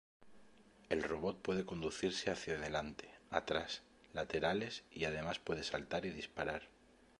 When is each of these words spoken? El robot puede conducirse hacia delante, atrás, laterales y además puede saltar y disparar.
El 0.89 1.03
robot 1.03 1.39
puede 1.43 1.63
conducirse 1.63 2.31
hacia 2.31 2.57
delante, 2.57 3.07
atrás, 3.29 3.83
laterales 4.13 4.83
y 4.89 5.05
además 5.05 5.37
puede 5.37 5.61
saltar 5.63 6.07
y 6.07 6.09
disparar. 6.09 6.63